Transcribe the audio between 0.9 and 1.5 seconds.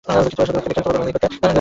Bowling করতেন।